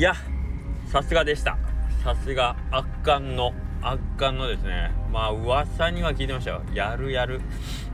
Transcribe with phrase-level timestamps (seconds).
[0.00, 0.14] いや
[0.90, 1.58] さすがでした。
[2.02, 3.52] さすが圧巻の
[3.82, 4.92] 圧巻のですね。
[5.12, 6.62] まあ噂には聞いてましたよ。
[6.72, 7.42] やるやる。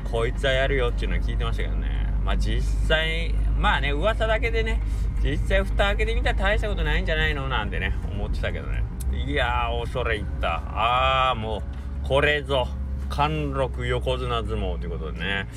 [0.09, 2.07] こいつはやるよっていうのは聞いてましたけどね。
[2.25, 4.81] まあ実際まあね噂だけでね
[5.21, 8.85] 実際蓋開けてみたら大したことないんじゃないのなんてね思ってたけどね。
[9.27, 10.59] いやー恐れ入った。
[10.59, 11.65] ああも
[12.05, 12.69] うこれぞ。
[13.09, 15.49] 貫禄横綱相撲ということでね、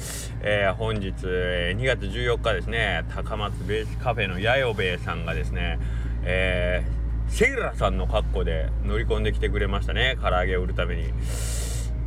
[0.42, 3.04] えー、本日、2月14日ですね。
[3.10, 5.80] 高松ベースカフェのやよべえさんがですね、
[6.24, 11.12] えー、セイラさんの格好で乗り込んできてくれましたね唐揚げを売るために。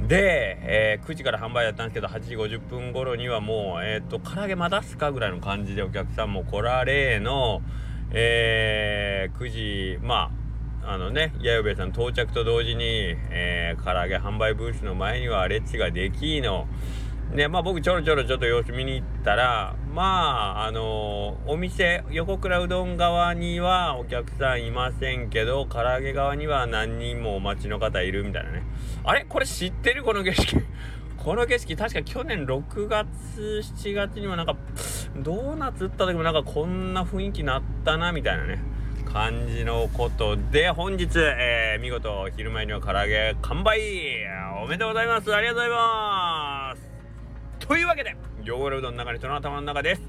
[0.08, 7.62] で、えー、9時から販売だったんですけど8時50分頃にはもう、えっ、ー、と唐揚げまだすかぐらいの感じでお客さんも来られの、
[8.10, 10.42] えー、9時まあ
[10.84, 16.66] あのね、弥生さん到着と同時に、えー、唐揚げ販売ブースの前には列ができの。
[17.34, 28.62] で、まあ僕ちょろちょろちょっと様子見に行ったら、まあ、あの、お店、横倉うどん側にはお客さんいませんけど、唐揚げ側には何人もお待ちの方いるみたいなね。
[29.04, 29.26] あれ？
[29.28, 30.02] これ知ってる？
[30.02, 30.62] この景色。
[31.18, 33.06] この景色、確か去年6月、
[33.76, 34.56] 7月にはなんか、
[35.16, 38.58] ドーナツ打った時もなんかこんな雰囲気になったな、みたいなね。
[39.12, 43.78] 感じのことで本日、えー、見事昼前には唐揚げ完売
[44.62, 50.02] おめでとうございますありがとうございますというわけで汚れうどんの中にその頭の中です。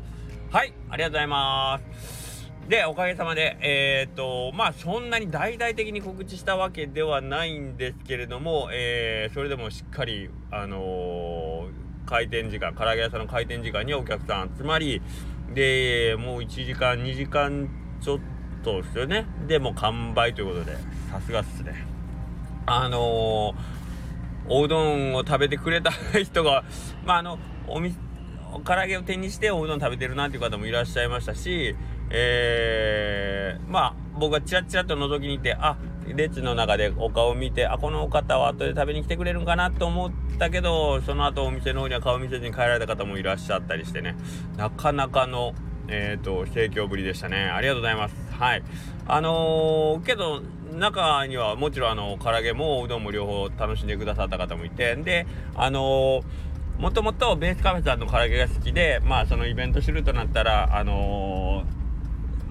[0.51, 2.51] はいありがとうございます。
[2.67, 15.01] でおかげさまでえっ、とまあそんなに大々的に告知したわけではないんですけれども、えー、それでもしっかりあのー、開店時間唐揚げ屋さんの開店時間にお客さん集まり
[15.53, 18.19] でもう1時間2時間ちょっ
[18.63, 19.25] とですよね。
[19.47, 20.77] でもう完売ということで
[21.11, 21.85] さすがっすね。
[22.65, 23.53] あのー、
[24.47, 25.91] おうどんを食べてくれた
[26.23, 26.63] 人が
[27.05, 27.93] まああのおみ
[28.63, 31.75] 唐揚げを手にしておうどん食べてるなっていう方もいらっしゃいましたし
[32.09, 44.15] えー、まあ僕がチラチラと覗きに行ってあ列の中でお顔を見てあこのお方は後で食べに来てくれるんかなと思ったけどその後お店の方には顔見せずに帰られた方もいらっしゃったりしてね。
[44.57, 45.53] なかなかの
[45.87, 47.45] えっ、ー、と盛況ぶりでしたね。
[47.45, 48.15] ありがとうございます。
[48.31, 48.63] はい。
[49.07, 50.41] あのー、けど
[50.73, 56.23] 中にはもちろんあの唐揚げもおうどんも両方楽しんでくださった方もいてであのー、
[56.83, 61.63] もともとベースカフェさんの唐揚げが好きでまあそのイベントするとなったらあの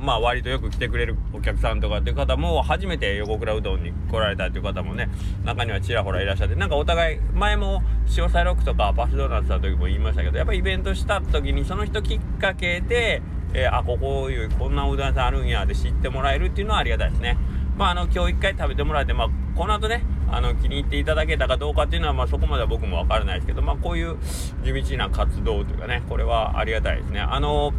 [0.00, 5.10] ー、まあ割とよく来てくれるお客さんとかっていう方も初めて横倉うどんに来られたっていう方もね
[5.44, 7.82] 中にはちらほらいらっしゃってなんかお互い前も
[8.16, 13.20] 塩サロックとかパスドーナツの時も言いましたけどやっぱイベントした時にその人きっかけで
[13.52, 17.36] えー、あここいうこんなうどん屋さんあるんやで知ってもらえるっていうのはありがたいですね。
[17.76, 24.16] まああの今日一回食べてもらえてまあこの後ねあの気に入っていただけたかどうかっていうのはまあそこまでは僕もわからないですけどまあこういう
[24.64, 27.20] 地道な活動というかねこれはありがたいですね。
[27.20, 27.72] あの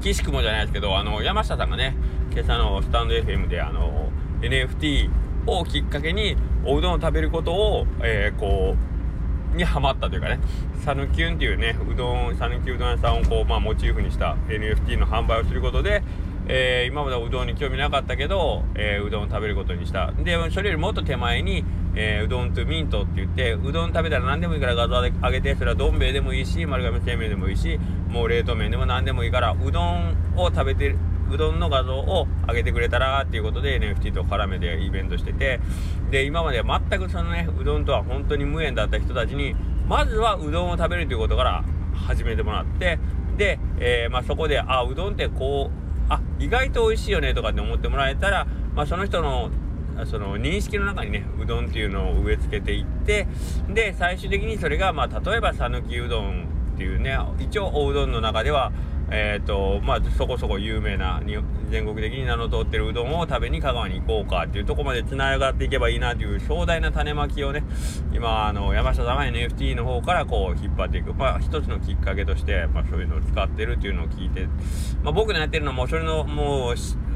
[0.00, 1.96] 岸くもじゃないですけどあの山下さんがね
[2.30, 4.10] 今朝のスタンド FM であの
[4.42, 5.10] NFT
[5.46, 8.76] をきっかけにおうどんを食べることを、えー、こ
[9.54, 10.40] うにハマったというかね、
[10.84, 16.02] サヌキュンっていうね、うどん、サヌキうどん屋さんをこう、まあ、モチーフにした NFT の販売をすることで、
[16.46, 20.12] えー、今までうどんに興味なかったけど、えー、うどんを食べることにした。
[20.12, 27.78] で、それよりもっと手前に、えー、うどんとミントって言って、うどん食べたら何でもいいから画像で上げて、それはどん兵衛でもいいし、丸亀製麺でもいいし、
[28.08, 30.98] もう冷凍麺でも何でもいいから、うどんを食べてる、
[31.30, 35.60] うどんの画像を上げてくれたらっていうことで NFT と絡めてイベントしてて
[36.10, 39.54] で今までは全くそのねうどんとは本当に無縁だった人たちに
[39.88, 42.98] まずはうどんを食べるということから始めてもらって
[43.36, 49.50] で、えー、まあ、そこであうどんってこうあ意外と美味しいよねとかって思ってもらえたら、まあ、その人の
[50.06, 53.28] その認識の中にねうどんっていうのを植え付けていって
[53.68, 58.72] で最終的にそれがまあ例えば讃岐うどんっていうね一応おうどんの中では
[59.10, 61.20] え、ー、とまあそこそこ有名な
[61.70, 67.64] 全国的に名の通ってるうどんを食べに香川に行こうかっていうとこまでつながっていけばいいなという壮大な種まきをね
[68.12, 71.14] 今あの山下さんは NFT の方からこう引っ張っていく。
[71.14, 74.46] まあ一つのきっかけとして、まあ、そういうのを使ってるっていうのを聞いて、
[75.02, 76.74] まあ、僕のやってるのもそれのもう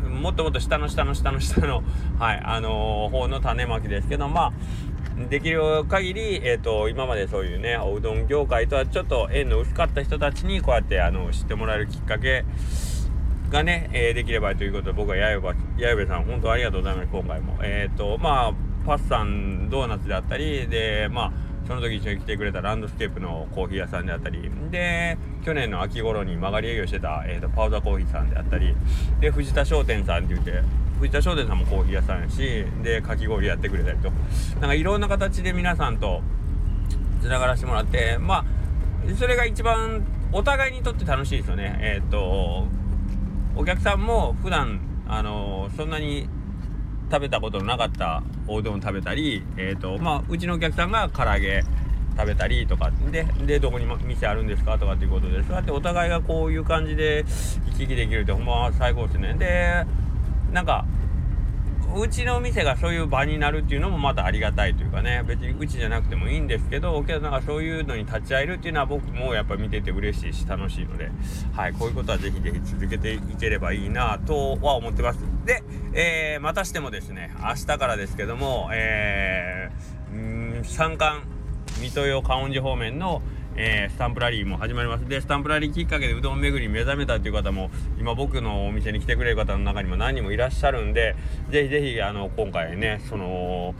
[0.09, 1.83] もっともっと下の下の下の下の
[2.19, 4.53] はいあのー、方の種まきですけどまあ
[5.29, 12.45] できる限り、えーと、今までそういうねおうどん業界とはちょっと縁の薄かった人たちにこうやってあの知ってもらえるきっかけ
[13.51, 17.59] がね、えー、できればということで僕はやよばやよべさん本当ありがとうございます今回も。
[17.63, 18.55] えっ、ー、とまあ
[18.87, 21.33] パスさんドーナツであったりでまあ
[21.69, 28.75] その時一緒に来てくれたランドスケープのコーヒー屋さんであったりで去年の秋頃に曲がり営業してた、えーと、パウダーコーヒーさんであったり
[29.21, 30.63] で藤田商店さんって言って
[30.99, 34.11] 藤田商店さんもコーヒー屋さんやしでかき氷やってくれたりと。
[34.61, 36.23] なんかいろんな形で皆さんと
[37.21, 38.45] つながらせてもらってまあ
[39.17, 41.79] それが一番お互いにとって楽しいですよね。
[41.81, 42.67] えっ、ー、と
[43.57, 46.29] お客さんも普段あのそんなに
[47.11, 51.65] 食べたことのなかったおうどん食べたり、えーとまあ、うちのお客さんが唐揚げ
[52.17, 57.25] 食べたりとかででどこに店あるんですかとかっていうことでそうやってお互いがこういう感じで
[57.67, 59.35] 行き来できるってほんま最高ですね。
[59.35, 59.87] で
[60.53, 60.85] なんか
[61.97, 65.23] うちの店がそういう場になるっていうのもまたありがたいというかね。
[65.27, 71.11] 別にうちじゃなくてもいいんですけどけどなんかそういうのに立ち会えるっていうのは僕もやっぱ見てて嬉しいし楽しいので、
[71.53, 75.21] はい、こういうことはぜひぜひ続けていければいいなとは思ってます。
[75.45, 75.63] で、
[75.93, 81.25] えー、またしてもですね明日からですけども、えー、ん三冠
[81.81, 83.23] 水戸用観音寺方面の
[83.61, 85.09] えー、スタンプラリーも始まります。
[85.09, 91.17] でスタンプラリーきっかけでうどん巡り目覚めたっていう方も今僕のお店に来てくれる方の中にも何人もいらっしゃるんで
[91.51, 93.75] ぜひぜひあの今回ねその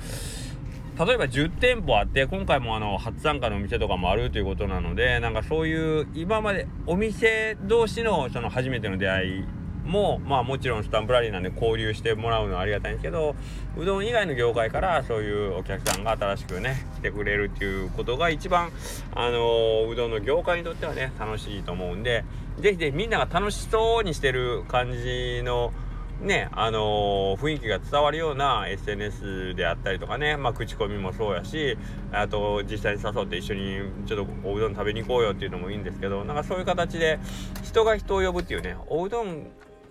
[0.99, 9.45] 例えば10店舗あって今回もあの初参加のお店とかもあるということなのでなんかそういう今までお店同士のその初めての出会い
[9.89, 13.35] もまあもちろんスタンプラリーなんで交流してもらうのはありがたいんですけど
[13.77, 18.71] うどん以外の業界からそういうお客さんが新しくね来てくれるっていうことが一番
[19.15, 22.25] あの、うどんの業界にとってはね楽しいと思うんで
[22.61, 25.73] 是非ぜひみんなが楽しそうにしてる感じの
[26.21, 31.79] ねあのー、雰囲気が伝わるような SNS であったりとかね、まあ、口コミもそうやし
[32.11, 37.21] あと実際に誘って一緒にちょっとおうどん食べに行こうよっていうのもいいんですけどなんかそういう形で
[37.63, 39.47] 人が人を呼ぶっていうねおうどん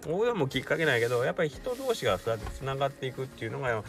[0.05, 3.83] 大家もきっかけないけどやっぱり人同士がそうやってつながっていくっていうのが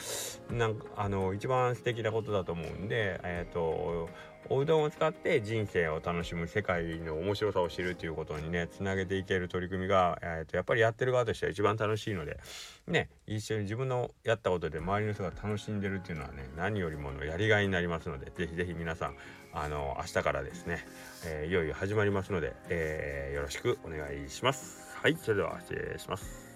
[0.50, 4.08] なんかあの一番素敵なことだと思うんで、えーと、
[4.50, 12.38] おうどんを使って人生を楽しむ世界の面白さを知るということにねつなげていける取り組みが、えーと、やっぱりやってる側としては一番楽しいので
[12.86, 19.16] ね一緒に自分のやったことで周りの人が楽しんでるっていうのはね何よりものやりがいになりますのでぜひぜひ皆さん
[19.52, 20.86] あの明日からですね、
[21.26, 24.96] えー、いよいよ始まりますので、えー、よろしくお願いします。
[25.02, 26.47] はい、それでは失礼します。